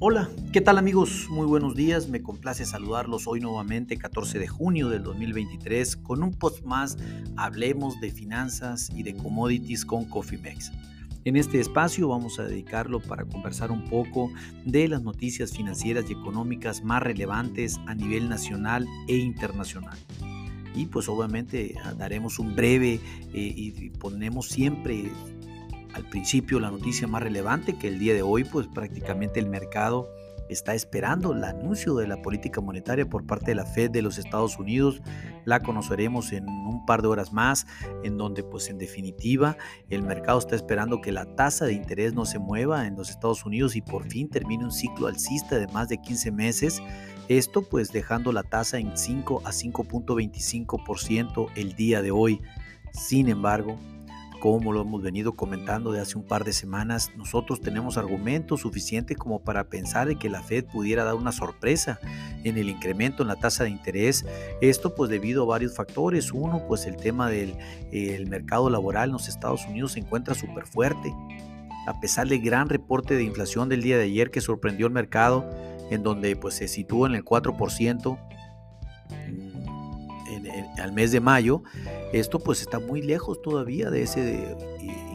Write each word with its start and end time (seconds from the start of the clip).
Hola, 0.00 0.30
¿qué 0.52 0.60
tal 0.60 0.78
amigos? 0.78 1.26
Muy 1.28 1.44
buenos 1.44 1.74
días, 1.74 2.08
me 2.08 2.22
complace 2.22 2.64
saludarlos 2.64 3.26
hoy 3.26 3.40
nuevamente 3.40 3.96
14 3.96 4.38
de 4.38 4.46
junio 4.46 4.90
del 4.90 5.02
2023 5.02 5.96
con 5.96 6.22
un 6.22 6.30
post 6.34 6.64
más 6.64 6.96
Hablemos 7.36 7.98
de 8.00 8.12
finanzas 8.12 8.90
y 8.94 9.02
de 9.02 9.16
commodities 9.16 9.84
con 9.84 10.04
Coffeemex. 10.04 10.70
En 11.24 11.34
este 11.34 11.58
espacio 11.58 12.06
vamos 12.06 12.38
a 12.38 12.44
dedicarlo 12.44 13.00
para 13.00 13.24
conversar 13.24 13.72
un 13.72 13.86
poco 13.86 14.30
de 14.64 14.86
las 14.86 15.02
noticias 15.02 15.50
financieras 15.50 16.04
y 16.08 16.12
económicas 16.12 16.84
más 16.84 17.02
relevantes 17.02 17.80
a 17.88 17.94
nivel 17.96 18.28
nacional 18.28 18.86
e 19.08 19.16
internacional. 19.16 19.98
Y 20.76 20.86
pues 20.86 21.08
obviamente 21.08 21.74
daremos 21.96 22.38
un 22.38 22.54
breve 22.54 23.00
eh, 23.34 23.52
y 23.56 23.90
ponemos 23.98 24.46
siempre 24.46 25.10
al 25.94 26.04
principio 26.08 26.60
la 26.60 26.70
noticia 26.70 27.06
más 27.06 27.22
relevante 27.22 27.78
que 27.78 27.88
el 27.88 27.98
día 27.98 28.14
de 28.14 28.22
hoy 28.22 28.44
pues 28.44 28.66
prácticamente 28.66 29.40
el 29.40 29.48
mercado 29.48 30.08
está 30.48 30.74
esperando 30.74 31.32
el 31.32 31.44
anuncio 31.44 31.94
de 31.94 32.08
la 32.08 32.20
política 32.22 32.60
monetaria 32.60 33.08
por 33.08 33.26
parte 33.26 33.50
de 33.50 33.54
la 33.54 33.66
Fed 33.66 33.90
de 33.90 34.02
los 34.02 34.18
Estados 34.18 34.58
Unidos. 34.58 35.02
La 35.44 35.60
conoceremos 35.60 36.32
en 36.32 36.48
un 36.48 36.84
par 36.86 37.02
de 37.02 37.08
horas 37.08 37.32
más, 37.32 37.66
en 38.02 38.16
donde 38.16 38.42
pues 38.42 38.68
en 38.68 38.78
definitiva 38.78 39.56
el 39.88 40.02
mercado 40.02 40.38
está 40.38 40.56
esperando 40.56 41.00
que 41.00 41.12
la 41.12 41.26
tasa 41.36 41.66
de 41.66 41.74
interés 41.74 42.14
no 42.14 42.24
se 42.24 42.38
mueva 42.38 42.86
en 42.86 42.96
los 42.96 43.10
Estados 43.10 43.44
Unidos 43.44 43.76
y 43.76 43.82
por 43.82 44.08
fin 44.08 44.28
termine 44.28 44.64
un 44.64 44.72
ciclo 44.72 45.06
alcista 45.06 45.58
de 45.58 45.68
más 45.68 45.88
de 45.88 45.98
15 45.98 46.32
meses. 46.32 46.82
Esto 47.28 47.62
pues 47.62 47.92
dejando 47.92 48.32
la 48.32 48.42
tasa 48.42 48.78
en 48.78 48.96
5 48.96 49.42
a 49.44 49.50
5.25% 49.50 51.48
el 51.56 51.74
día 51.74 52.00
de 52.00 52.10
hoy. 52.10 52.40
Sin 52.92 53.28
embargo, 53.28 53.78
como 54.40 54.72
lo 54.72 54.82
hemos 54.82 55.02
venido 55.02 55.34
comentando 55.34 55.90
de 55.90 56.00
hace 56.00 56.16
un 56.16 56.24
par 56.24 56.44
de 56.44 56.52
semanas, 56.52 57.10
nosotros 57.16 57.60
tenemos 57.60 57.96
argumentos 57.96 58.60
suficientes 58.60 59.16
como 59.16 59.40
para 59.40 59.64
pensar 59.64 60.06
de 60.06 60.16
que 60.16 60.30
la 60.30 60.42
Fed 60.42 60.64
pudiera 60.66 61.04
dar 61.04 61.14
una 61.14 61.32
sorpresa 61.32 61.98
en 62.44 62.56
el 62.56 62.68
incremento 62.68 63.22
en 63.22 63.28
la 63.28 63.36
tasa 63.36 63.64
de 63.64 63.70
interés. 63.70 64.24
Esto 64.60 64.94
pues 64.94 65.10
debido 65.10 65.42
a 65.42 65.46
varios 65.46 65.74
factores. 65.74 66.32
Uno, 66.32 66.64
pues 66.68 66.86
el 66.86 66.96
tema 66.96 67.28
del 67.28 67.56
mercado 68.28 68.70
laboral 68.70 69.08
en 69.08 69.14
los 69.14 69.28
Estados 69.28 69.66
Unidos 69.66 69.92
se 69.92 70.00
encuentra 70.00 70.34
súper 70.34 70.66
fuerte. 70.66 71.12
A 71.86 72.00
pesar 72.00 72.28
del 72.28 72.42
gran 72.42 72.68
reporte 72.68 73.14
de 73.14 73.24
inflación 73.24 73.68
del 73.68 73.82
día 73.82 73.96
de 73.96 74.04
ayer 74.04 74.30
que 74.30 74.40
sorprendió 74.40 74.86
el 74.86 74.92
mercado, 74.92 75.48
en 75.90 76.02
donde 76.02 76.36
pues 76.36 76.54
se 76.54 76.68
sitúa 76.68 77.08
en 77.08 77.14
el 77.14 77.24
4%, 77.24 78.18
al 80.78 80.92
mes 80.92 81.12
de 81.12 81.20
mayo, 81.20 81.62
esto 82.12 82.38
pues 82.38 82.60
está 82.60 82.78
muy 82.78 83.02
lejos 83.02 83.42
todavía 83.42 83.90
de 83.90 84.02
ese 84.02 84.56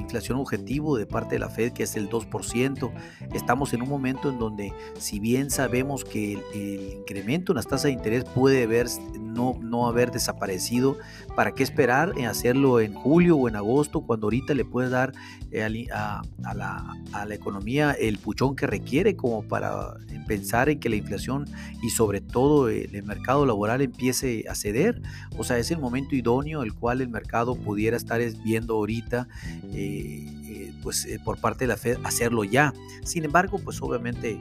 inflación 0.03 0.37
objetivo 0.37 0.97
de 0.97 1.05
parte 1.05 1.35
de 1.35 1.39
la 1.39 1.49
Fed 1.49 1.73
que 1.73 1.83
es 1.83 1.95
el 1.95 2.09
2%. 2.09 2.91
Estamos 3.33 3.73
en 3.73 3.81
un 3.81 3.89
momento 3.89 4.29
en 4.29 4.39
donde 4.39 4.73
si 4.97 5.19
bien 5.19 5.49
sabemos 5.49 6.03
que 6.03 6.33
el, 6.53 6.99
incremento 6.99 7.51
en 7.51 7.57
las 7.57 7.67
tasas 7.67 7.83
de 7.83 7.91
interés 7.91 8.23
puede 8.23 8.63
haber, 8.63 8.87
no, 9.19 9.57
no 9.61 9.87
haber 9.87 10.11
desaparecido, 10.11 10.97
¿para 11.35 11.53
qué 11.53 11.63
esperar 11.63 12.13
en 12.17 12.25
hacerlo 12.25 12.79
en 12.79 12.93
julio 12.93 13.37
o 13.37 13.47
en 13.47 13.55
agosto 13.55 14.01
cuando 14.01 14.27
ahorita 14.27 14.53
le 14.53 14.65
puede 14.65 14.89
dar 14.89 15.13
eh, 15.51 15.63
a, 15.63 16.21
la, 16.53 16.95
a 17.11 17.25
la 17.25 17.35
economía 17.35 17.91
el 17.91 18.17
puchón 18.19 18.55
que 18.55 18.67
requiere 18.67 19.15
como 19.15 19.43
para 19.43 19.95
pensar 20.27 20.69
en 20.69 20.79
que 20.79 20.89
la 20.89 20.95
inflación 20.95 21.45
y 21.81 21.89
sobre 21.89 22.21
todo 22.21 22.69
el 22.69 23.03
mercado 23.03 23.45
laboral 23.45 23.81
empiece 23.81 24.45
a 24.49 24.55
ceder? 24.55 25.01
O 25.37 25.43
sea, 25.43 25.57
es 25.57 25.71
el 25.71 25.79
momento 25.79 26.15
idóneo 26.15 26.63
el 26.63 26.73
cual 26.73 27.01
el 27.01 27.09
mercado 27.09 27.55
pudiera 27.55 27.97
estar 27.97 28.21
viendo 28.43 28.75
ahorita. 28.75 29.27
Eh, 29.73 29.92
eh, 29.99 30.73
pues 30.81 31.05
eh, 31.05 31.19
por 31.23 31.39
parte 31.39 31.65
de 31.65 31.69
la 31.69 31.77
Fed 31.77 31.97
hacerlo 32.03 32.43
ya. 32.43 32.73
Sin 33.03 33.25
embargo, 33.25 33.59
pues 33.59 33.81
obviamente 33.81 34.37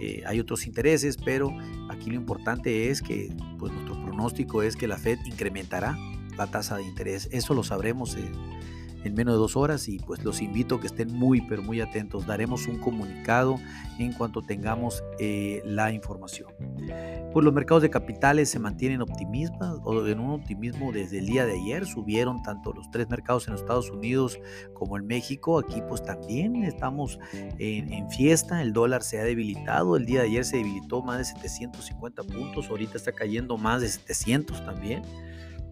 eh, 0.00 0.22
hay 0.26 0.40
otros 0.40 0.66
intereses, 0.66 1.16
pero 1.16 1.50
aquí 1.90 2.10
lo 2.10 2.16
importante 2.16 2.90
es 2.90 3.02
que 3.02 3.32
pues 3.58 3.72
nuestro 3.72 4.00
pronóstico 4.02 4.62
es 4.62 4.76
que 4.76 4.86
la 4.86 4.98
Fed 4.98 5.18
incrementará 5.24 5.96
la 6.36 6.46
tasa 6.50 6.76
de 6.76 6.84
interés. 6.84 7.28
Eso 7.32 7.54
lo 7.54 7.64
sabremos 7.64 8.16
en 9.06 9.14
menos 9.14 9.34
de 9.34 9.38
dos 9.38 9.56
horas 9.56 9.88
y 9.88 9.98
pues 9.98 10.24
los 10.24 10.42
invito 10.42 10.76
a 10.76 10.80
que 10.80 10.88
estén 10.88 11.12
muy 11.12 11.40
pero 11.42 11.62
muy 11.62 11.80
atentos. 11.80 12.26
Daremos 12.26 12.66
un 12.66 12.78
comunicado 12.78 13.58
en 13.98 14.12
cuanto 14.12 14.42
tengamos 14.42 15.02
eh, 15.18 15.62
la 15.64 15.92
información. 15.92 16.52
Pues 17.32 17.44
los 17.44 17.54
mercados 17.54 17.82
de 17.82 17.90
capitales 17.90 18.50
se 18.50 18.58
mantienen 18.58 19.02
optimistas 19.02 19.78
o 19.84 20.06
en 20.06 20.20
un 20.20 20.30
optimismo 20.30 20.92
desde 20.92 21.18
el 21.18 21.26
día 21.26 21.46
de 21.46 21.54
ayer. 21.60 21.86
Subieron 21.86 22.42
tanto 22.42 22.72
los 22.72 22.90
tres 22.90 23.08
mercados 23.08 23.46
en 23.46 23.52
los 23.52 23.62
Estados 23.62 23.90
Unidos 23.90 24.38
como 24.74 24.96
en 24.96 25.06
México. 25.06 25.58
Aquí 25.58 25.82
pues 25.88 26.02
también 26.02 26.64
estamos 26.64 27.18
en, 27.32 27.92
en 27.92 28.10
fiesta. 28.10 28.60
El 28.62 28.72
dólar 28.72 29.02
se 29.02 29.20
ha 29.20 29.24
debilitado. 29.24 29.96
El 29.96 30.06
día 30.06 30.20
de 30.20 30.26
ayer 30.26 30.44
se 30.44 30.56
debilitó 30.58 31.02
más 31.02 31.18
de 31.18 31.24
750 31.24 32.22
puntos. 32.24 32.68
Ahorita 32.68 32.96
está 32.96 33.12
cayendo 33.12 33.56
más 33.56 33.82
de 33.82 33.88
700 33.88 34.64
también 34.64 35.02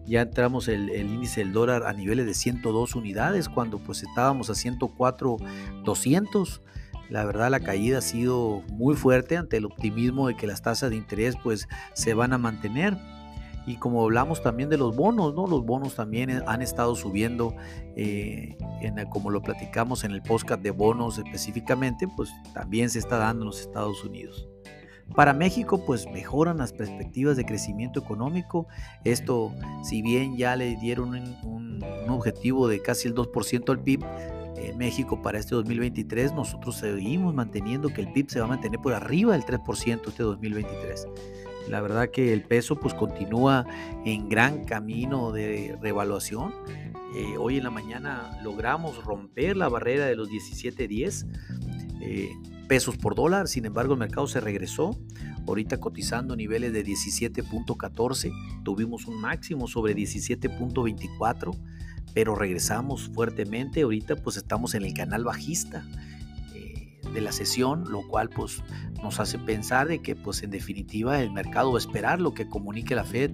ya 0.05 0.21
entramos 0.21 0.67
el, 0.67 0.89
el, 0.89 1.07
índice 1.07 1.41
del 1.41 1.53
dólar 1.53 1.83
a 1.83 1.93
niveles 1.93 2.25
de 2.25 2.33
102 2.33 2.95
unidades 2.95 3.49
cuando 3.49 3.79
pues 3.79 4.03
estábamos 4.03 4.49
a 4.49 4.55
104 4.55 5.37
200 5.83 6.61
la 7.09 7.25
verdad 7.25 7.51
la 7.51 7.59
caída 7.59 7.99
ha 7.99 8.01
sido 8.01 8.63
muy 8.71 8.95
fuerte 8.95 9.37
ante 9.37 9.57
el 9.57 9.65
optimismo 9.65 10.27
de 10.27 10.35
que 10.35 10.47
las 10.47 10.61
tasas 10.61 10.89
de 10.89 10.95
interés 10.95 11.35
pues 11.43 11.67
se 11.93 12.13
van 12.13 12.33
a 12.33 12.37
mantener 12.37 12.97
y 13.67 13.77
como 13.77 14.03
hablamos 14.03 14.43
también 14.43 14.69
de 14.69 14.77
los 14.77 14.95
bonos, 14.95 15.33
¿no? 15.33 15.47
Los 15.47 15.65
bonos 15.65 15.95
también 15.95 16.43
han 16.45 16.61
estado 16.61 16.95
subiendo, 16.95 17.55
eh, 17.95 18.57
en, 18.81 19.03
como 19.09 19.31
lo 19.31 19.41
platicamos 19.41 20.03
en 20.03 20.11
el 20.11 20.21
podcast 20.21 20.61
de 20.61 20.71
bonos 20.71 21.17
específicamente, 21.17 22.07
pues 22.15 22.29
también 22.53 22.89
se 22.89 22.99
está 22.99 23.17
dando 23.17 23.43
en 23.43 23.47
los 23.47 23.61
Estados 23.61 24.03
Unidos. 24.03 24.47
Para 25.13 25.33
México, 25.33 25.85
pues 25.85 26.09
mejoran 26.11 26.57
las 26.57 26.73
perspectivas 26.73 27.37
de 27.37 27.45
crecimiento 27.45 27.99
económico. 27.99 28.67
Esto, 29.03 29.53
si 29.83 30.01
bien 30.01 30.35
ya 30.35 30.55
le 30.55 30.75
dieron 30.77 31.15
un, 31.43 31.83
objetivo 32.09 32.67
de 32.67 32.81
casi 32.81 33.07
el 33.07 33.15
2% 33.15 33.69
al 33.69 33.79
PIB, 33.81 34.03
en 34.57 34.77
México 34.77 35.21
para 35.21 35.37
este 35.37 35.53
2023, 35.55 36.33
nosotros 36.33 36.77
seguimos 36.77 37.33
manteniendo 37.33 37.89
que 37.89 38.01
el 38.01 38.11
PIB 38.11 38.29
se 38.29 38.39
va 38.39 38.45
a 38.45 38.49
mantener 38.49 38.79
por 38.79 38.93
arriba 38.93 39.33
del 39.33 39.43
3% 39.43 40.07
este 40.07 40.23
2023. 40.23 41.07
La 41.69 41.81
verdad 41.81 42.09
que 42.09 42.31
el 42.31 42.43
peso 42.43 42.75
pues 42.75 42.93
continúa 42.93 43.65
en 44.05 44.29
gran 44.29 44.63
camino 44.65 45.31
de 45.31 45.77
revaluación. 45.81 46.53
Eh, 47.15 47.37
hoy 47.37 47.57
en 47.57 47.63
la 47.63 47.71
mañana 47.71 48.37
logramos 48.43 49.03
romper 49.03 49.57
la 49.57 49.69
barrera 49.69 50.05
de 50.05 50.15
los 50.15 50.29
17.10. 50.29 51.25
Eh, 52.07 52.31
pesos 52.67 52.97
por 52.97 53.15
dólar, 53.15 53.47
sin 53.47 53.65
embargo 53.65 53.93
el 53.93 53.99
mercado 53.99 54.27
se 54.27 54.39
regresó, 54.39 54.97
ahorita 55.47 55.79
cotizando 55.79 56.35
niveles 56.35 56.73
de 56.73 56.83
17.14, 56.83 58.31
tuvimos 58.63 59.05
un 59.05 59.21
máximo 59.21 59.67
sobre 59.67 59.95
17.24, 59.95 61.55
pero 62.13 62.35
regresamos 62.35 63.09
fuertemente, 63.13 63.81
ahorita 63.81 64.15
pues 64.15 64.37
estamos 64.37 64.73
en 64.73 64.83
el 64.83 64.93
canal 64.93 65.23
bajista 65.23 65.85
de 67.15 67.21
la 67.21 67.31
sesión, 67.31 67.85
lo 67.89 68.07
cual 68.07 68.29
pues 68.29 68.61
nos 69.01 69.19
hace 69.19 69.39
pensar 69.39 69.87
de 69.87 70.01
que 70.01 70.15
pues 70.15 70.43
en 70.43 70.51
definitiva 70.51 71.21
el 71.21 71.31
mercado 71.31 71.71
va 71.71 71.79
a 71.79 71.81
esperar 71.81 72.21
lo 72.21 72.33
que 72.33 72.47
comunique 72.47 72.93
la 72.93 73.05
Fed 73.05 73.31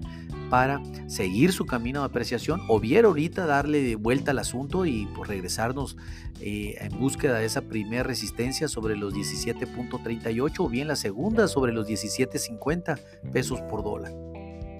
para 0.49 0.81
seguir 1.07 1.51
su 1.51 1.65
camino 1.65 2.01
de 2.01 2.05
apreciación 2.05 2.61
o 2.67 2.79
bien 2.79 3.05
ahorita 3.05 3.45
darle 3.45 3.95
vuelta 3.95 4.31
al 4.31 4.39
asunto 4.39 4.85
y 4.85 5.07
pues, 5.15 5.29
regresarnos 5.29 5.97
eh, 6.39 6.75
en 6.79 6.99
búsqueda 6.99 7.39
de 7.39 7.45
esa 7.45 7.61
primera 7.61 8.03
resistencia 8.03 8.67
sobre 8.67 8.95
los 8.95 9.13
17.38 9.13 10.55
o 10.59 10.69
bien 10.69 10.87
la 10.87 10.95
segunda 10.95 11.47
sobre 11.47 11.73
los 11.73 11.87
17.50 11.87 12.99
pesos 13.31 13.61
por 13.61 13.83
dólar. 13.83 14.13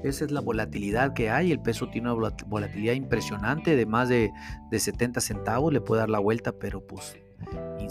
Esa 0.04 0.26
es 0.26 0.32
la 0.32 0.42
volatilidad 0.42 1.14
que 1.14 1.30
hay. 1.30 1.52
El 1.52 1.62
peso 1.62 1.88
tiene 1.90 2.12
una 2.12 2.32
volatilidad 2.48 2.94
impresionante 2.94 3.76
de 3.76 3.86
más 3.86 4.10
de, 4.10 4.32
de 4.72 4.80
70 4.80 5.22
centavos. 5.22 5.72
Le 5.72 5.80
puede 5.80 6.02
dar 6.02 6.10
la 6.10 6.20
vuelta, 6.20 6.54
pero 6.54 6.86
pues 6.86 7.18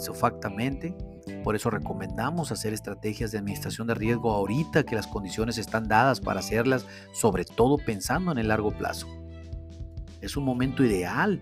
insofactamente. 0.01 0.95
Por 1.43 1.55
eso 1.55 1.69
recomendamos 1.69 2.51
hacer 2.51 2.73
estrategias 2.73 3.31
de 3.31 3.37
administración 3.37 3.87
de 3.87 3.93
riesgo 3.93 4.31
ahorita 4.31 4.83
que 4.83 4.95
las 4.95 5.07
condiciones 5.07 5.57
están 5.57 5.87
dadas 5.87 6.19
para 6.19 6.39
hacerlas, 6.39 6.85
sobre 7.13 7.45
todo 7.45 7.77
pensando 7.77 8.31
en 8.31 8.39
el 8.39 8.47
largo 8.47 8.71
plazo. 8.71 9.07
Es 10.19 10.35
un 10.35 10.43
momento 10.43 10.83
ideal. 10.83 11.41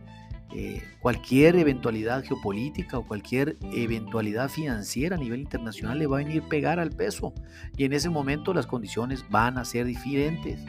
Eh, 0.56 0.82
cualquier 1.00 1.56
eventualidad 1.58 2.24
geopolítica 2.24 2.98
o 2.98 3.06
cualquier 3.06 3.56
eventualidad 3.72 4.50
financiera 4.50 5.16
a 5.16 5.20
nivel 5.20 5.42
internacional 5.42 6.00
le 6.00 6.08
va 6.08 6.18
a 6.18 6.24
venir 6.24 6.42
pegar 6.50 6.80
al 6.80 6.90
peso 6.90 7.36
y 7.78 7.84
en 7.84 7.94
ese 7.94 8.10
momento 8.10 8.52
las 8.56 8.66
condiciones 8.66 9.24
van 9.30 9.60
a 9.60 9.66
ser 9.66 9.86
diferentes. 9.86 10.60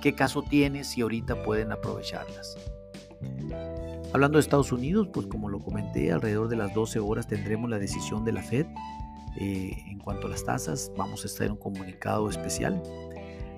¿Qué 0.00 0.14
caso 0.14 0.42
tiene 0.42 0.84
si 0.84 1.02
ahorita 1.02 1.42
pueden 1.42 1.70
aprovecharlas? 1.70 2.56
Hablando 4.12 4.38
de 4.38 4.40
Estados 4.40 4.72
Unidos, 4.72 5.08
pues 5.12 5.26
como 5.26 5.48
lo 5.48 5.58
comenté, 5.58 6.12
alrededor 6.12 6.48
de 6.48 6.56
las 6.56 6.72
12 6.72 7.00
horas 7.00 7.26
tendremos 7.26 7.68
la 7.68 7.78
decisión 7.78 8.24
de 8.24 8.32
la 8.32 8.42
Fed 8.42 8.66
eh, 9.38 9.84
en 9.88 9.98
cuanto 9.98 10.26
a 10.26 10.30
las 10.30 10.44
tasas. 10.44 10.90
Vamos 10.96 11.24
a 11.24 11.26
estar 11.26 11.46
en 11.46 11.52
un 11.52 11.58
comunicado 11.58 12.30
especial. 12.30 12.82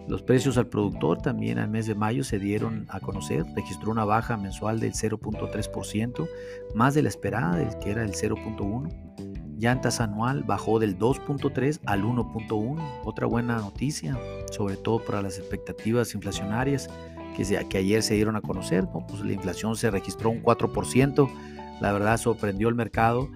Los 0.08 0.22
precios 0.22 0.56
al 0.56 0.68
productor 0.68 1.20
también 1.20 1.58
al 1.58 1.68
mes 1.68 1.86
de 1.86 1.94
mayo 1.94 2.24
se 2.24 2.38
dieron 2.38 2.86
a 2.88 2.98
conocer, 2.98 3.44
registró 3.54 3.90
una 3.90 4.06
baja 4.06 4.38
mensual 4.38 4.80
del 4.80 4.94
0.3%, 4.94 6.28
más 6.74 6.94
de 6.94 7.02
la 7.02 7.10
esperada, 7.10 7.56
del 7.56 7.78
que 7.78 7.90
era 7.90 8.02
el 8.02 8.12
0.1%. 8.12 9.58
llantas 9.58 10.00
anual 10.00 10.44
bajó 10.44 10.78
del 10.78 10.98
2.3 10.98 11.80
al 11.84 12.04
1.1. 12.04 13.00
Otra 13.04 13.26
buena 13.26 13.58
noticia, 13.58 14.18
sobre 14.50 14.76
todo 14.76 15.04
para 15.04 15.20
las 15.20 15.38
expectativas 15.38 16.14
inflacionarias 16.14 16.88
que, 17.38 17.66
que 17.68 17.78
ayer 17.78 18.02
se 18.02 18.14
dieron 18.14 18.36
a 18.36 18.42
conocer. 18.42 18.86
Pues 19.08 19.22
la 19.22 19.32
inflación 19.32 19.76
se 19.76 19.90
registró 19.90 20.30
un 20.30 20.42
4%. 20.42 21.30
La 21.80 21.92
verdad 21.92 22.18
sorprendió 22.18 22.68
el 22.68 22.74
mercado. 22.74 23.30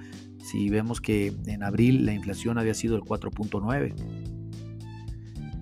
Si 0.44 0.68
vemos 0.68 1.00
que 1.00 1.32
en 1.46 1.62
abril 1.62 2.04
la 2.04 2.12
inflación 2.12 2.58
había 2.58 2.74
sido 2.74 2.96
el 2.96 3.02
4.9. 3.02 3.94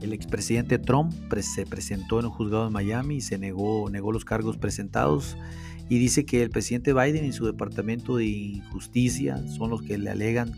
El 0.01 0.15
expresidente 0.15 0.79
Trump 0.79 1.13
se 1.43 1.67
presentó 1.67 2.19
en 2.19 2.27
un 2.27 2.33
juzgado 2.33 2.65
de 2.65 2.71
Miami 2.71 3.17
y 3.17 3.21
se 3.21 3.39
negó, 3.39 3.89
negó 3.91 4.13
los 4.13 4.25
cargos 4.25 4.57
presentados 4.57 5.37
y 5.91 5.99
dice 5.99 6.25
que 6.25 6.43
el 6.43 6.51
presidente 6.51 6.95
Biden 6.95 7.27
y 7.27 7.33
su 7.33 7.45
departamento 7.45 8.17
de 8.17 8.63
justicia 8.73 9.45
son 9.49 9.71
los 9.71 9.83
que 9.83 9.99
le 9.99 10.09
alegan 10.09 10.53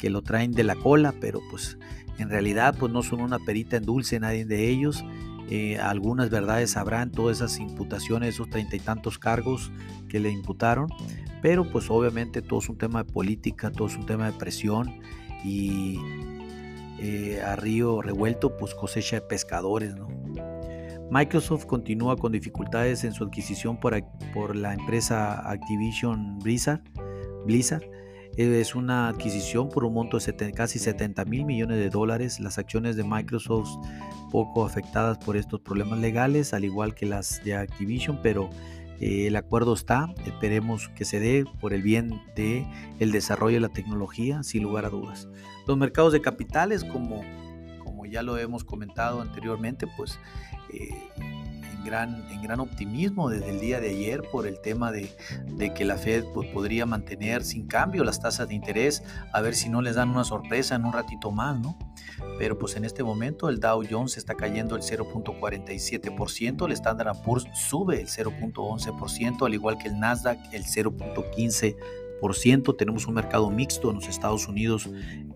que 0.00 0.10
lo 0.10 0.22
traen 0.22 0.52
de 0.52 0.64
la 0.64 0.76
cola, 0.76 1.12
pero 1.20 1.40
pues 1.50 1.76
en 2.18 2.30
realidad 2.30 2.76
pues 2.78 2.92
no 2.92 3.02
son 3.02 3.20
una 3.20 3.38
perita 3.38 3.76
en 3.76 3.84
dulce 3.84 4.20
nadie 4.20 4.44
de 4.44 4.70
ellos. 4.70 5.04
Eh, 5.48 5.78
algunas 5.78 6.30
verdades 6.30 6.72
sabrán 6.72 7.10
todas 7.10 7.38
esas 7.38 7.58
imputaciones, 7.60 8.34
esos 8.34 8.50
treinta 8.50 8.76
y 8.76 8.80
tantos 8.80 9.18
cargos 9.18 9.70
que 10.08 10.18
le 10.18 10.30
imputaron, 10.30 10.88
pero 11.40 11.70
pues 11.70 11.88
obviamente 11.90 12.42
todo 12.42 12.58
es 12.58 12.68
un 12.68 12.78
tema 12.78 13.04
de 13.04 13.12
política, 13.12 13.70
todo 13.70 13.86
es 13.86 13.96
un 13.96 14.06
tema 14.06 14.26
de 14.26 14.32
presión 14.32 15.00
y 15.44 15.98
eh, 16.98 17.40
a 17.44 17.56
río 17.56 18.02
revuelto 18.02 18.56
pues 18.56 18.74
cosecha 18.74 19.16
de 19.16 19.22
pescadores. 19.22 19.94
Microsoft 21.10 21.66
continúa 21.66 22.16
con 22.16 22.32
dificultades 22.32 23.04
en 23.04 23.12
su 23.12 23.24
adquisición 23.24 23.78
por, 23.78 24.56
la 24.56 24.74
empresa 24.74 25.48
Activision. 25.48 26.38
Blizzard. 26.40 26.82
Es 28.36 28.74
una 28.74 29.08
adquisición 29.08 29.68
por 29.68 29.84
un 29.84 29.94
monto 29.94 30.18
de 30.18 30.52
casi 30.52 30.78
70 30.78 31.24
mil 31.24 31.44
millones 31.44 31.78
de 31.78 31.88
dólares. 31.88 32.38
Las 32.38 32.58
acciones 32.58 32.96
de 32.96 33.04
Microsoft 33.04 33.70
poco 34.30 34.64
afectadas 34.64 35.18
por 35.18 35.36
estos 35.36 35.60
problemas 35.60 35.98
legales, 36.00 36.52
al 36.52 36.64
igual 36.64 36.94
que 36.94 37.06
las 37.06 37.42
de 37.44 37.54
Activision, 37.54 38.20
pero 38.22 38.50
eh, 39.00 39.26
el 39.28 39.36
acuerdo 39.36 39.72
está. 39.72 40.12
Esperemos 40.26 40.88
que 40.90 41.04
se 41.04 41.18
dé 41.18 41.44
por 41.60 41.72
el 41.72 41.82
bien 41.82 42.20
de 42.34 42.66
el 42.98 43.10
desarrollo 43.10 43.54
de 43.54 43.60
la 43.60 43.70
tecnología, 43.70 44.42
sin 44.42 44.62
lugar 44.62 44.84
a 44.84 44.90
dudas. 44.90 45.28
Los 45.66 45.78
mercados 45.78 46.12
de 46.12 46.20
capitales, 46.20 46.84
como 46.84 47.22
ya 48.10 48.22
lo 48.22 48.38
hemos 48.38 48.64
comentado 48.64 49.20
anteriormente, 49.20 49.86
pues 49.96 50.18
eh, 50.72 50.90
gran, 51.86 52.26
en 52.30 52.42
gran 52.42 52.60
optimismo 52.60 53.30
desde 53.30 53.50
el 53.50 53.60
día 53.60 53.80
de 53.80 53.90
ayer 53.90 54.22
por 54.30 54.46
el 54.46 54.60
tema 54.60 54.92
de, 54.92 55.08
que 55.74 55.84
la 55.84 55.96
Fed 55.96 56.24
pues, 56.34 56.48
podría 56.50 56.84
mantener 56.84 57.44
sin 57.44 57.66
cambio 57.66 58.04
las 58.04 58.20
tasas 58.20 58.48
de 58.48 58.54
interés, 58.54 59.02
a 59.32 59.40
ver 59.40 59.54
si 59.54 59.68
no 59.68 59.80
les 59.80 59.94
dan 59.94 60.10
una 60.10 60.24
sorpresa 60.24 60.74
en 60.74 60.84
un 60.84 60.92
ratito 60.92 61.30
más, 61.30 61.58
¿no? 61.58 61.78
Pero 62.38 62.58
pues 62.58 62.76
en 62.76 62.84
este 62.84 63.02
momento 63.02 63.48
el 63.48 63.60
Dow 63.60 63.82
Jones 63.88 64.18
está 64.18 64.34
cayendo 64.34 64.76
el 64.76 64.82
0.47%, 64.82 66.66
el 66.66 66.72
Standard 66.72 67.22
Poor's 67.22 67.46
sube 67.54 68.00
el 68.00 68.08
0.11%, 68.08 69.46
al 69.46 69.54
igual 69.54 69.78
que 69.78 69.88
el 69.88 69.98
Nasdaq 69.98 70.38
el 70.52 70.64
0.15%. 70.64 72.76
Tenemos 72.76 73.06
un 73.06 73.14
mercado 73.14 73.50
mixto 73.50 73.90
en 73.90 73.96
los 73.96 74.08
Estados 74.08 74.48
Unidos 74.48 74.88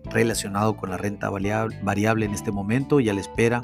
relacionado 0.05 0.77
con 0.77 0.89
la 0.89 0.97
renta 0.97 1.29
variable 1.29 2.25
en 2.25 2.33
este 2.33 2.51
momento 2.51 2.99
y 2.99 3.09
a 3.09 3.13
la 3.13 3.21
espera 3.21 3.63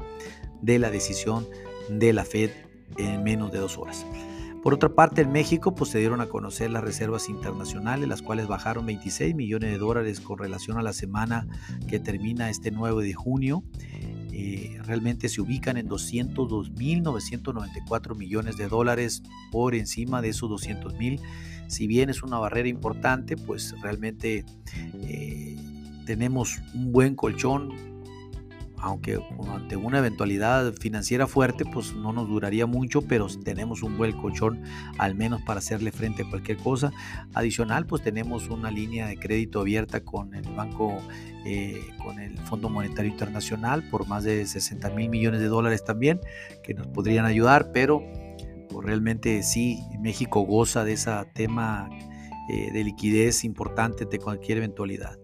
de 0.62 0.78
la 0.80 0.92
decisión 0.92 1.48
de 1.90 2.14
la 2.14 2.26
Fed 2.26 2.52
en 2.98 3.24
menos 3.24 3.52
de 3.52 3.60
dos 3.60 3.78
horas. 3.78 4.06
Por 4.64 4.74
otra 4.74 4.90
parte, 4.90 5.22
en 5.22 5.32
México 5.32 5.76
pues, 5.76 5.92
se 5.92 6.00
dieron 6.00 6.20
a 6.20 6.26
conocer 6.26 6.72
las 6.72 6.84
reservas 6.84 7.30
internacionales, 7.30 8.10
las 8.10 8.22
cuales 8.22 8.48
bajaron 8.48 8.86
26 8.86 9.34
millones 9.34 9.72
de 9.72 9.78
dólares 9.78 10.20
con 10.20 10.40
relación 10.40 10.78
a 10.78 10.82
la 10.82 10.92
semana 10.92 11.48
que 11.88 12.00
termina 12.00 12.50
este 12.50 12.72
9 12.72 13.02
de 13.04 13.14
junio. 13.14 13.64
Eh, 14.34 14.78
realmente 14.84 15.30
se 15.30 15.40
ubican 15.42 15.78
en 15.78 15.88
202.994 15.88 18.18
millones 18.18 18.58
de 18.58 18.68
dólares 18.68 19.24
por 19.52 19.74
encima 19.74 20.22
de 20.22 20.28
esos 20.30 20.50
200.000. 20.50 21.22
Si 21.68 21.88
bien 21.88 22.10
es 22.10 22.22
una 22.22 22.38
barrera 22.38 22.68
importante, 22.68 23.38
pues 23.38 23.74
realmente 23.82 24.44
eh, 25.04 25.56
tenemos 26.06 26.62
un 26.74 26.92
buen 26.92 27.16
colchón, 27.16 27.97
aunque 28.88 29.20
ante 29.54 29.76
una 29.76 30.00
eventualidad 30.00 30.74
financiera 30.74 31.28
fuerte, 31.28 31.66
pues 31.66 31.94
no 31.94 32.14
nos 32.14 32.28
duraría 32.28 32.66
mucho, 32.66 33.02
pero 33.02 33.28
tenemos 33.44 33.84
un 33.84 33.98
buen 33.98 34.14
colchón 34.14 34.64
al 34.98 35.16
menos 35.16 35.42
para 35.42 35.60
hacerle 35.60 35.92
frente 35.92 36.24
a 36.24 36.30
cualquier 36.30 36.58
cosa. 36.58 36.92
Adicional, 37.34 37.86
pues 37.86 38.02
tenemos 38.02 38.50
una 38.50 38.72
línea 38.72 39.08
de 39.08 39.18
crédito 39.18 39.60
abierta 39.60 40.04
con 40.04 40.34
el 40.34 40.50
banco, 40.56 40.98
eh, 41.46 41.82
con 42.04 42.20
el 42.20 42.38
Fondo 42.40 42.70
Monetario 42.70 43.12
Internacional 43.12 43.84
por 43.90 44.08
más 44.08 44.24
de 44.24 44.46
60 44.46 44.90
mil 44.92 45.10
millones 45.10 45.42
de 45.42 45.48
dólares 45.48 45.84
también, 45.84 46.20
que 46.64 46.74
nos 46.74 46.88
podrían 46.88 47.26
ayudar, 47.26 47.72
pero 47.74 48.04
pues, 48.70 48.86
realmente 48.86 49.44
sí, 49.44 49.80
México 50.00 50.42
goza 50.42 50.84
de 50.84 50.94
ese 50.94 51.12
tema 51.34 51.90
eh, 52.50 52.72
de 52.72 52.84
liquidez 52.84 53.44
importante 53.44 54.06
de 54.06 54.20
cualquier 54.20 54.60
eventualidad. 54.60 55.18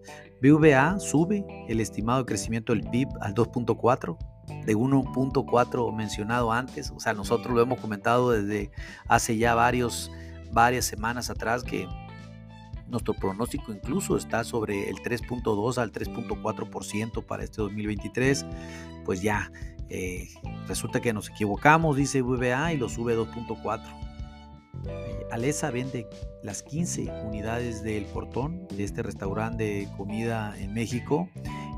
BVA 0.44 1.00
sube 1.00 1.46
el 1.68 1.80
estimado 1.80 2.18
de 2.18 2.26
crecimiento 2.26 2.74
del 2.74 2.82
PIB 2.82 3.08
al 3.22 3.34
2.4 3.34 4.18
de 4.66 4.76
1.4 4.76 5.94
mencionado 5.94 6.52
antes, 6.52 6.90
o 6.90 7.00
sea, 7.00 7.14
nosotros 7.14 7.54
lo 7.54 7.62
hemos 7.62 7.80
comentado 7.80 8.30
desde 8.30 8.70
hace 9.08 9.38
ya 9.38 9.54
varios, 9.54 10.10
varias 10.52 10.84
semanas 10.84 11.30
atrás 11.30 11.64
que 11.64 11.88
nuestro 12.88 13.14
pronóstico 13.14 13.72
incluso 13.72 14.18
está 14.18 14.44
sobre 14.44 14.90
el 14.90 14.96
3.2 14.96 15.78
al 15.78 15.92
3.4% 15.92 17.24
para 17.24 17.42
este 17.42 17.62
2023, 17.62 18.44
pues 19.06 19.22
ya 19.22 19.50
eh, 19.88 20.28
resulta 20.68 21.00
que 21.00 21.14
nos 21.14 21.30
equivocamos, 21.30 21.96
dice 21.96 22.20
VBA, 22.20 22.74
y 22.74 22.76
lo 22.76 22.90
sube 22.90 23.16
2.4. 23.16 24.03
Alesa 25.34 25.72
vende 25.72 26.06
las 26.44 26.62
15 26.62 27.10
unidades 27.24 27.82
del 27.82 28.04
portón 28.04 28.68
de 28.68 28.84
este 28.84 29.02
restaurante 29.02 29.64
de 29.64 29.88
comida 29.96 30.54
en 30.60 30.72
México 30.72 31.28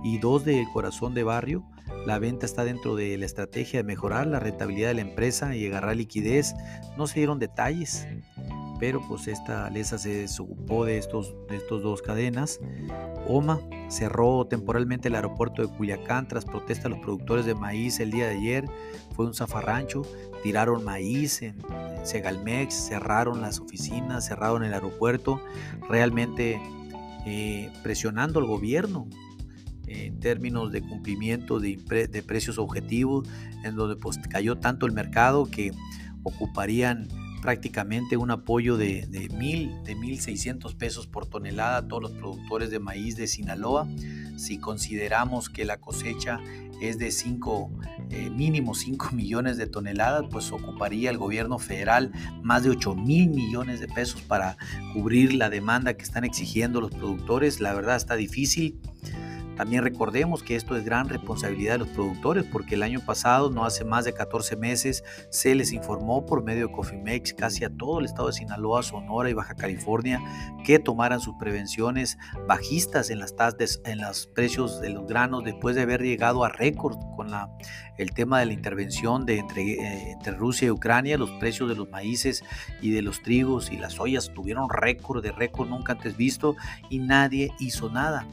y 0.05 0.19
dos 0.19 0.44
del 0.44 0.67
corazón 0.75 1.14
de 1.14 1.25
barrio. 1.25 1.64
La 2.05 2.19
venta 2.19 2.44
está 2.44 2.64
dentro 2.64 2.97
de 2.97 3.17
la 3.17 3.25
estrategia 3.25 3.79
de 3.79 3.85
mejorar 3.85 4.26
la 4.26 4.41
rentabilidad 4.41 4.88
de 4.88 4.97
la 4.97 5.00
empresa 5.00 5.56
y 5.56 5.67
agarrar 5.67 5.97
liquidez. 5.97 6.55
No 6.99 7.06
se 7.06 7.20
dieron 7.20 7.38
detalles, 7.38 8.06
pero 8.79 9.00
pues 9.08 9.26
esta 9.26 9.64
Alesa 9.64 9.97
se 9.97 10.11
desocupó 10.11 10.85
de 10.85 10.99
estos, 10.99 11.35
de 11.49 11.56
estos 11.56 11.82
dos 11.82 12.02
cadenas. 12.02 12.61
OMA 13.26 13.59
cerró 13.88 14.47
temporalmente 14.47 15.09
el 15.09 15.14
aeropuerto 15.14 15.62
de 15.62 15.69
Culiacán 15.69 16.28
tras 16.28 16.45
protesta 16.45 16.85
de 16.85 16.90
los 16.90 16.99
productores 16.99 17.47
de 17.47 17.54
maíz 17.54 18.00
el 18.00 18.11
día 18.11 18.26
de 18.26 18.37
ayer. 18.37 18.64
Fue 19.14 19.25
un 19.25 19.33
zafarrancho, 19.33 20.02
tiraron 20.42 20.85
maíz 20.85 21.40
en, 21.40 21.57
Segalmex, 22.07 22.75
cerraron 22.75 23.41
las 23.41 23.61
oficinas, 23.61 24.27
cerraron 24.27 24.65
el 24.65 24.75
aeropuerto, 24.75 25.41
realmente 25.89 26.61
eh, 27.27 27.71
presionando 27.83 28.39
al 28.39 28.47
gobierno 28.47 29.09
en 29.87 30.19
términos 30.21 30.73
de 30.73 30.83
cumplimiento 30.83 31.61
de, 31.61 31.79
precios 32.27 32.59
objetivos, 32.59 33.29
en 33.65 33.77
donde 33.77 33.97
pues, 33.97 34.19
cayó 34.19 34.57
tanto 34.57 34.87
el 34.87 34.93
mercado 34.93 35.47
que 35.47 35.73
ocuparían 36.23 37.09
prácticamente 37.41 38.17
un 38.17 38.31
apoyo 38.31 38.77
de, 38.77 39.07
de, 39.07 39.29
mil, 39.29 39.71
de 39.85 39.97
1.600 39.97 40.75
pesos 40.77 41.07
por 41.07 41.27
tonelada 41.27 41.79
a 41.79 41.89
todos 41.89 42.03
los 42.03 42.13
productores 42.13 42.71
de 42.71 42.81
maíz 42.81 43.17
de 43.17 43.27
Sinaloa. 43.27 43.87
Si 44.37 44.59
consideramos 44.59 45.49
que 45.49 45.64
la 45.64 45.78
cosecha 45.78 46.40
es 46.81 46.99
de 46.99 47.11
5, 47.11 47.71
eh, 48.11 48.31
mínimo 48.31 48.75
5 48.75 49.11
millones 49.12 49.57
de 49.57 49.66
toneladas, 49.66 50.25
pues 50.31 50.52
ocuparía 50.52 51.11
el 51.11 51.19
gobierno 51.19 51.59
federal 51.59 52.12
más 52.43 52.62
de 52.64 52.71
8 52.71 52.95
mil 52.95 53.31
millones 53.31 53.81
de 53.81 53.88
pesos 53.88 54.21
para 54.23 54.57
cubrir 54.93 55.35
la 55.35 55.50
demanda 55.50 55.95
que 55.95 56.02
están 56.02 56.25
exigiendo 56.25 56.81
los 56.81 56.90
productores. 56.90 57.61
La 57.61 57.75
verdad 57.75 57.97
está 57.97 58.16
difícil. 58.16 58.78
También 59.57 59.83
recordemos 59.83 60.43
que 60.43 60.55
esto 60.55 60.77
es 60.77 60.85
gran 60.85 61.09
responsabilidad 61.09 61.73
de 61.73 61.79
los 61.79 61.89
productores 61.89 62.45
porque 62.45 62.75
el 62.75 62.83
año 62.83 63.01
pasado, 63.01 63.51
no 63.51 63.65
hace 63.65 63.85
más 63.85 64.05
de 64.05 64.13
14 64.13 64.57
meses, 64.57 65.03
se 65.31 65.55
les 65.55 65.73
informó 65.73 66.27
por 66.27 66.43
medio 66.43 66.69
de 66.69 66.73
Cofimex 66.73 67.33
casi 67.33 67.65
a 67.65 67.71
todo 67.71 68.01
el 68.01 68.05
estado 68.05 68.29
de 68.29 68.35
Sinaloa, 68.35 68.83
Sonora 68.83 69.31
y 69.31 69.35
Baja 69.35 69.55
California 69.55 70.21
que 70.65 70.79
tomaran 70.79 71.21
sus 71.21 71.35
prevenciones 71.37 72.19
bajistas 72.47 73.11
en 73.11 73.19
las 73.19 73.35
tasas, 73.35 73.81
en 73.85 74.01
los 74.01 74.27
precios 74.27 74.81
de 74.81 74.91
los 74.91 75.07
granos 75.07 75.45
después 75.45 75.75
de 75.75 75.83
haber 75.83 76.03
llegado 76.03 76.45
a 76.45 76.49
récord 76.49 76.99
con 77.17 77.31
la, 77.31 77.49
el 77.97 78.13
tema 78.13 78.41
de 78.41 78.47
la 78.47 78.53
intervención 78.53 79.25
de 79.25 79.39
entre, 79.39 79.63
eh, 79.63 80.11
entre 80.13 80.33
Rusia 80.33 80.67
y 80.67 80.71
Ucrania, 80.71 81.17
los 81.17 81.31
precios 81.33 81.69
de 81.69 81.77
los 81.77 81.89
maíces 81.89 82.45
y 82.83 82.91
de 82.91 83.03
los 83.03 83.23
trigos 83.23 83.71
y 83.71 83.79
las 83.79 83.99
ollas 84.01 84.33
tuvieron 84.35 84.69
récord 84.69 85.23
de 85.23 85.33
récord 85.33 85.69
nunca 85.69 85.93
antes 85.93 86.17
visto 86.17 86.57
y 86.91 86.99
nadie 86.99 87.51
hizo 87.59 87.89
nada. 87.89 88.27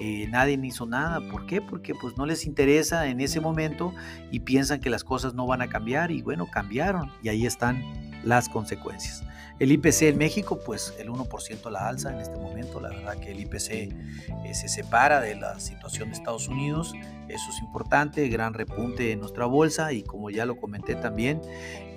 Eh, 0.00 0.26
nadie 0.30 0.58
hizo 0.62 0.86
nada. 0.86 1.20
¿Por 1.30 1.46
qué? 1.46 1.60
Porque 1.60 1.94
pues 1.94 2.16
no 2.16 2.26
les 2.26 2.46
interesa 2.46 3.06
en 3.08 3.20
ese 3.20 3.40
momento 3.40 3.92
y 4.30 4.40
piensan 4.40 4.80
que 4.80 4.90
las 4.90 5.04
cosas 5.04 5.34
no 5.34 5.46
van 5.46 5.62
a 5.62 5.68
cambiar 5.68 6.10
y 6.10 6.22
bueno, 6.22 6.46
cambiaron 6.46 7.10
y 7.22 7.28
ahí 7.28 7.46
están 7.46 7.82
las 8.24 8.48
consecuencias. 8.48 9.24
El 9.58 9.72
IPC 9.72 10.02
en 10.02 10.18
México, 10.18 10.60
pues 10.64 10.94
el 11.00 11.08
1% 11.08 11.66
a 11.66 11.70
la 11.70 11.88
alza 11.88 12.12
en 12.12 12.20
este 12.20 12.36
momento. 12.36 12.80
La 12.80 12.90
verdad 12.90 13.18
que 13.18 13.32
el 13.32 13.40
IPC 13.40 13.70
eh, 13.70 14.54
se 14.54 14.68
separa 14.68 15.20
de 15.20 15.34
la 15.34 15.58
situación 15.58 16.10
de 16.10 16.14
Estados 16.14 16.46
Unidos. 16.46 16.92
Eso 17.28 17.50
es 17.50 17.60
importante, 17.60 18.28
gran 18.28 18.54
repunte 18.54 19.10
en 19.10 19.18
nuestra 19.18 19.46
bolsa 19.46 19.92
y 19.92 20.04
como 20.04 20.30
ya 20.30 20.46
lo 20.46 20.56
comenté 20.56 20.94
también, 20.94 21.40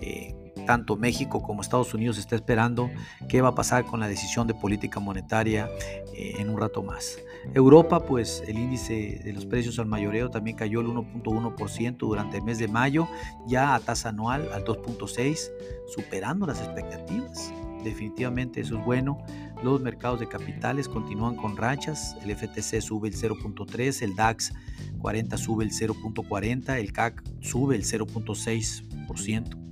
eh, 0.01 0.50
tanto 0.61 0.95
México 0.95 1.41
como 1.41 1.61
Estados 1.61 1.93
Unidos 1.93 2.17
está 2.17 2.35
esperando 2.35 2.89
qué 3.27 3.41
va 3.41 3.49
a 3.49 3.55
pasar 3.55 3.85
con 3.85 3.99
la 3.99 4.07
decisión 4.07 4.47
de 4.47 4.53
política 4.53 4.99
monetaria 4.99 5.69
eh, 6.15 6.35
en 6.39 6.49
un 6.49 6.59
rato 6.59 6.83
más. 6.83 7.17
Europa, 7.53 8.05
pues 8.05 8.43
el 8.47 8.57
índice 8.57 9.21
de 9.23 9.33
los 9.33 9.45
precios 9.45 9.79
al 9.79 9.87
mayoreo 9.87 10.29
también 10.29 10.55
cayó 10.55 10.81
el 10.81 10.87
1.1% 10.87 11.97
durante 11.97 12.37
el 12.37 12.43
mes 12.43 12.59
de 12.59 12.67
mayo, 12.67 13.07
ya 13.47 13.73
a 13.73 13.79
tasa 13.79 14.09
anual 14.09 14.47
al 14.53 14.63
2.6%, 14.63 15.49
superando 15.87 16.45
las 16.45 16.61
expectativas. 16.61 17.51
Definitivamente 17.83 18.61
eso 18.61 18.77
es 18.77 18.85
bueno. 18.85 19.17
Los 19.63 19.81
mercados 19.81 20.19
de 20.19 20.27
capitales 20.27 20.87
continúan 20.87 21.35
con 21.35 21.57
rachas. 21.57 22.15
El 22.23 22.35
FTC 22.35 22.81
sube 22.81 23.09
el 23.09 23.15
0.3, 23.15 24.01
el 24.03 24.15
DAX 24.15 24.53
40 24.99 25.37
sube 25.37 25.63
el 25.63 25.71
0.40, 25.71 26.79
el 26.79 26.93
CAC 26.93 27.23
sube 27.41 27.75
el 27.75 27.83
0.6%. 27.83 29.70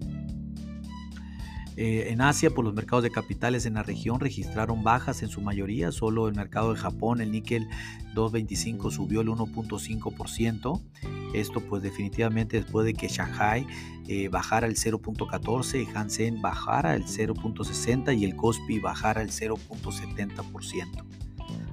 Eh, 1.81 2.11
en 2.11 2.19
Asia, 2.19 2.49
por 2.49 2.65
los 2.65 2.73
mercados 2.73 3.03
de 3.03 3.09
capitales 3.09 3.65
en 3.65 3.75
la 3.75 3.83
región 3.83 4.19
registraron 4.19 4.83
bajas 4.83 5.23
en 5.23 5.29
su 5.29 5.39
mayoría. 5.39 5.93
Solo 5.93 6.27
el 6.27 6.35
mercado 6.35 6.73
de 6.73 6.77
Japón, 6.77 7.21
el 7.21 7.31
níquel 7.31 7.69
225 8.15 8.91
subió 8.91 9.21
el 9.21 9.29
1.5%. 9.29 10.81
Esto 11.33 11.61
pues 11.61 11.81
definitivamente 11.81 12.57
después 12.57 12.85
de 12.85 12.93
que 12.93 13.07
Shanghai 13.07 13.65
eh, 14.09 14.27
bajara 14.27 14.67
el 14.67 14.75
0.14, 14.75 15.87
Hansen 15.95 16.41
bajara 16.41 16.95
el 16.95 17.05
0.60 17.05 18.17
y 18.17 18.25
el 18.25 18.35
Kospi 18.35 18.79
bajara 18.79 19.21
el 19.21 19.29
0.70%. 19.29 21.28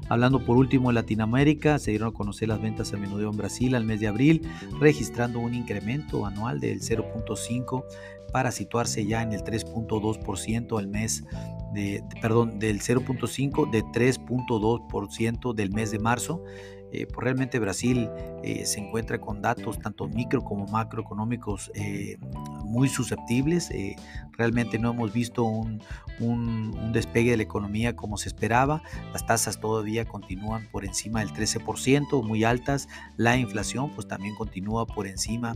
Hablando 0.09 0.45
por 0.45 0.57
último 0.57 0.89
de 0.89 0.95
Latinoamérica, 0.95 1.79
se 1.79 1.91
dieron 1.91 2.11
a 2.11 2.13
conocer 2.13 2.49
las 2.49 2.61
ventas 2.61 2.93
a 2.93 2.97
menudeo 2.97 3.31
en 3.31 3.37
Brasil 3.37 3.75
al 3.75 3.85
mes 3.85 4.01
de 4.01 4.07
abril, 4.07 4.49
registrando 4.81 5.41
un 5.41 5.55
incremento 5.55 6.27
anual 6.27 6.61
del 6.61 6.81
0.5 6.81 7.85
para 8.33 8.53
situarse 8.53 9.05
ya 9.07 9.23
en 9.23 9.33
el 9.33 9.43
3.2% 9.43 10.79
al 10.79 10.87
mes 10.89 11.25
de, 11.73 12.05
perdón, 12.23 12.59
del 12.59 12.81
0.5 12.81 13.71
de 13.71 13.83
3.2% 13.85 15.55
del 15.55 15.71
mes 15.73 15.91
de 15.91 15.99
marzo. 15.99 16.43
Eh, 16.93 17.07
pues 17.07 17.25
realmente 17.25 17.59
Brasil 17.59 18.09
eh, 18.43 18.65
se 18.65 18.81
encuentra 18.81 19.21
con 19.21 19.43
datos 19.43 19.79
tanto 19.79 20.09
micro 20.09 20.43
como 20.43 20.67
macroeconómicos 20.67 21.71
eh, 21.75 22.17
muy 22.65 22.89
susceptibles. 22.89 23.71
realmente 24.33 24.79
no 24.79 24.93
hemos 24.93 25.13
visto 25.13 25.45
un, 25.45 25.83
un, 26.21 26.93
despegue 26.93 27.33
de 27.33 27.39
la 27.39 27.43
economía 27.43 27.97
como 27.97 28.17
se 28.17 28.29
esperaba. 28.29 28.83
Las 29.13 29.27
tasas 29.27 29.61
todavía 29.61 30.05
continúan 30.05 30.69
por 30.71 30.85
encima 30.85 31.21
del 31.21 31.31
13%, 31.31 32.23
muy 32.23 32.45
altas. 32.45 32.89
La 33.17 33.37
inflación 33.37 33.91
pues 33.95 34.07
también 34.07 34.35
continúa 34.35 34.87
por 34.87 35.07
encima 35.07 35.55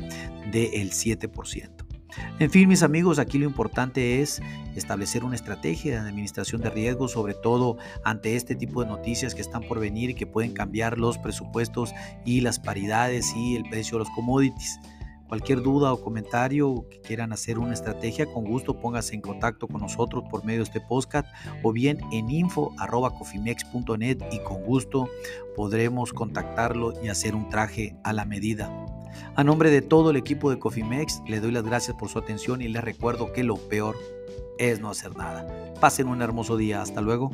del 0.51 0.91
7%. 0.91 1.90
En 2.39 2.51
fin, 2.51 2.69
mis 2.69 2.83
amigos, 2.83 3.19
aquí 3.19 3.39
lo 3.39 3.47
importante 3.47 4.21
es 4.21 4.41
establecer 4.75 5.25
una 5.25 5.35
estrategia 5.35 5.93
de 5.93 6.09
administración 6.09 6.61
de 6.61 6.71
riesgos, 6.71 7.13
sobre 7.13 7.35
todo 7.35 7.77
ante 8.05 8.37
este 8.37 8.55
tipo 8.55 8.83
de 8.83 8.89
noticias 8.89 9.35
que 9.35 9.43
están 9.43 9.63
por 9.63 9.81
venir 9.81 10.11
y 10.11 10.15
que 10.15 10.27
pueden 10.27 10.53
cambiar 10.53 10.99
los 10.99 11.19
presupuestos 11.19 11.93
y 12.25 12.41
las 12.41 12.59
paridades 12.59 13.35
y 13.37 13.57
el 13.57 13.69
precio 13.69 13.99
de 13.99 14.05
los 14.05 14.11
commodities. 14.15 14.79
Cualquier 15.31 15.63
duda 15.63 15.93
o 15.93 16.01
comentario 16.03 16.87
que 16.91 17.01
quieran 17.03 17.33
hacer 17.33 17.61
una 17.61 17.73
estrategia, 17.73 18.27
con 18.27 18.45
gusto 18.45 18.81
póngase 18.81 19.15
en 19.15 19.21
contacto 19.21 19.69
con 19.69 19.81
nosotros 19.81 20.25
por 20.29 20.45
medio 20.45 20.59
de 20.59 20.65
este 20.65 20.81
podcast 20.81 21.29
o 21.63 21.73
bien 21.73 22.01
en 22.11 22.29
info.cofimex.net 22.29 24.19
y 24.33 24.41
con 24.41 24.65
gusto 24.65 25.09
podremos 25.55 26.13
contactarlo 26.13 27.01
y 27.01 27.11
hacer 27.11 27.37
un 27.37 27.49
traje 27.49 27.97
a 28.03 28.13
la 28.13 28.25
medida. 28.25 28.69
A 29.35 29.45
nombre 29.45 29.71
de 29.71 29.83
todo 29.83 30.11
el 30.11 30.17
equipo 30.17 30.51
de 30.51 30.59
Cofimex, 30.59 31.23
le 31.27 31.41
doy 31.41 31.53
las 31.53 31.65
gracias 31.65 31.97
por 31.97 32.09
su 32.09 32.19
atención 32.19 32.63
y 32.63 32.69
les 32.69 32.83
recuerdo 32.83 33.33
que 33.33 33.45
lo 33.45 33.57
peor 33.57 33.97
es 34.59 34.81
no 34.81 34.91
hacer 34.91 35.17
nada. 35.17 35.47
Pasen 35.81 36.09
un 36.09 36.23
hermoso 36.23 36.57
día. 36.57 36.83
Hasta 36.83 37.01
luego. 37.01 37.31